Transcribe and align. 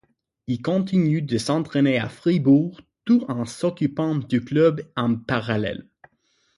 Il 0.47 0.63
continue 0.63 1.21
de 1.21 1.37
s'entrainer 1.37 1.99
à 1.99 2.09
Fribourg 2.09 2.81
tout 3.05 3.23
en 3.31 3.45
s'occupant 3.45 4.15
du 4.15 4.43
club 4.43 4.81
en 4.95 5.15
parallèle. 5.15 5.85